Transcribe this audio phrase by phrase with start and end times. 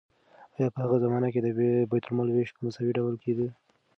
[0.55, 1.47] آیا په هغه زمانه کې د
[1.91, 3.47] بیت المال ویش په مساوي ډول کیده؟